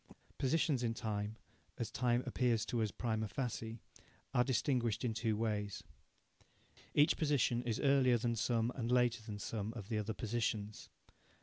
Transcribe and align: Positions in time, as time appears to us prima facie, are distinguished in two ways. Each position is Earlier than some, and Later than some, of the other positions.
Positions 0.39 0.81
in 0.81 0.95
time, 0.95 1.35
as 1.77 1.91
time 1.91 2.23
appears 2.25 2.65
to 2.65 2.81
us 2.81 2.89
prima 2.89 3.27
facie, 3.27 3.77
are 4.33 4.43
distinguished 4.43 5.05
in 5.05 5.13
two 5.13 5.37
ways. 5.37 5.83
Each 6.95 7.15
position 7.15 7.61
is 7.65 7.79
Earlier 7.79 8.17
than 8.17 8.35
some, 8.35 8.71
and 8.73 8.91
Later 8.91 9.21
than 9.21 9.37
some, 9.37 9.71
of 9.75 9.89
the 9.89 9.99
other 9.99 10.15
positions. 10.15 10.89